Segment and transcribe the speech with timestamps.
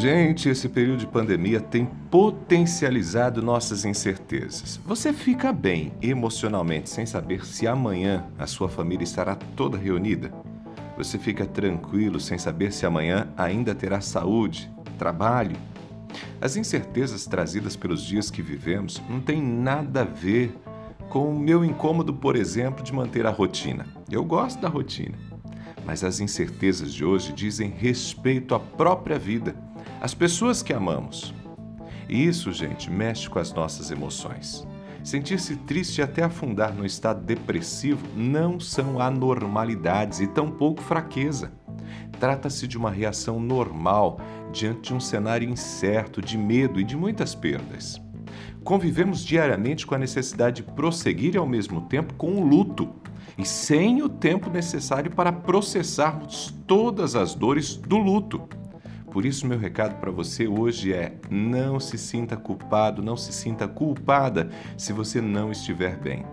[0.00, 4.80] Gente, esse período de pandemia tem potencializado nossas incertezas.
[4.86, 10.32] Você fica bem emocionalmente sem saber se amanhã a sua família estará toda reunida?
[10.96, 15.54] Você fica tranquilo sem saber se amanhã ainda terá saúde, trabalho?
[16.40, 20.58] As incertezas trazidas pelos dias que vivemos não têm nada a ver
[21.10, 23.86] com o meu incômodo, por exemplo, de manter a rotina.
[24.10, 25.18] Eu gosto da rotina.
[25.84, 29.54] Mas as incertezas de hoje dizem respeito à própria vida
[30.00, 31.34] as pessoas que amamos.
[32.08, 34.66] E isso, gente, mexe com as nossas emoções.
[35.04, 41.52] Sentir-se triste até afundar no estado depressivo não são anormalidades e tampouco fraqueza.
[42.18, 44.20] Trata-se de uma reação normal
[44.52, 48.00] diante de um cenário incerto, de medo e de muitas perdas.
[48.64, 52.88] Convivemos diariamente com a necessidade de prosseguir ao mesmo tempo com o luto,
[53.38, 58.59] e sem o tempo necessário para processarmos todas as dores do luto.
[59.10, 63.66] Por isso, meu recado para você hoje é: não se sinta culpado, não se sinta
[63.66, 66.24] culpada se você não estiver bem.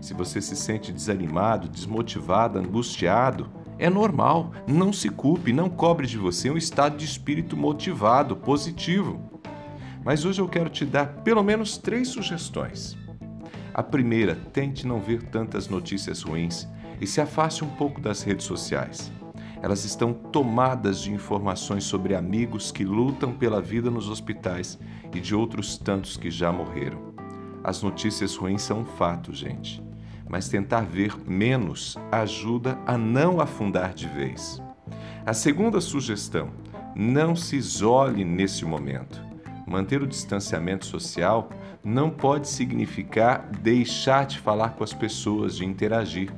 [0.00, 4.52] Se você se sente desanimado, desmotivado, angustiado, é normal.
[4.66, 9.20] Não se culpe, não cobre de você um estado de espírito motivado, positivo.
[10.04, 12.96] Mas hoje eu quero te dar pelo menos três sugestões.
[13.72, 16.68] A primeira, tente não ver tantas notícias ruins
[17.00, 19.12] e se afaste um pouco das redes sociais.
[19.62, 24.76] Elas estão tomadas de informações sobre amigos que lutam pela vida nos hospitais
[25.14, 27.14] e de outros tantos que já morreram.
[27.62, 29.80] As notícias ruins são um fato, gente,
[30.28, 34.60] mas tentar ver menos ajuda a não afundar de vez.
[35.24, 36.50] A segunda sugestão:
[36.96, 39.22] não se isole nesse momento.
[39.64, 41.48] Manter o distanciamento social
[41.84, 46.32] não pode significar deixar de falar com as pessoas, de interagir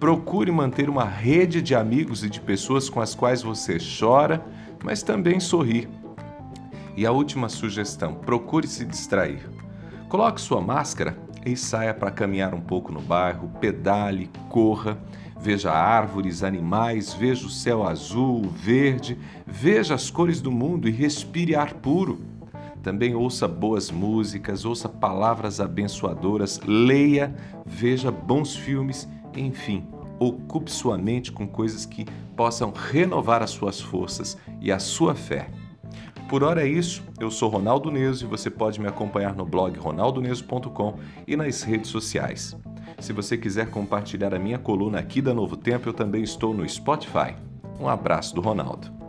[0.00, 4.42] procure manter uma rede de amigos e de pessoas com as quais você chora,
[4.82, 5.86] mas também sorri.
[6.96, 9.46] E a última sugestão: procure se distrair.
[10.08, 14.98] Coloque sua máscara e saia para caminhar um pouco no bairro, pedale, corra,
[15.38, 21.54] veja árvores, animais, veja o céu azul, verde, veja as cores do mundo e respire
[21.54, 22.20] ar puro.
[22.82, 27.34] Também ouça boas músicas, ouça palavras abençoadoras, leia,
[27.66, 29.06] veja bons filmes
[29.36, 29.86] enfim,
[30.18, 32.04] ocupe sua mente com coisas que
[32.36, 35.50] possam renovar as suas forças e a sua fé.
[36.28, 39.76] Por hora é isso, eu sou Ronaldo Neso e você pode me acompanhar no blog
[39.76, 42.56] ronaldoneso.com e nas redes sociais.
[43.00, 46.68] Se você quiser compartilhar a minha coluna aqui da Novo Tempo, eu também estou no
[46.68, 47.34] Spotify.
[47.80, 48.99] Um abraço do Ronaldo.